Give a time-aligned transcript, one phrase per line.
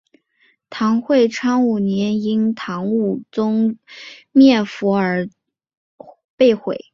[0.71, 3.77] 唐会昌五年因唐武宗
[4.31, 5.29] 灭佛而
[6.35, 6.87] 被毁。